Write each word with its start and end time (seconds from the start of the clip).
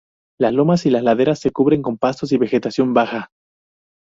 Las 0.39 0.51
lomas 0.53 0.87
y 0.87 0.89
laderas 0.89 1.37
se 1.37 1.51
cubren 1.51 1.83
con 1.83 1.99
pastos 1.99 2.31
y 2.31 2.37
vegetación 2.39 2.91
baja. 2.95 3.29